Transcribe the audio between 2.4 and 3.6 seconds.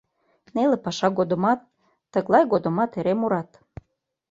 годымат эре мурат.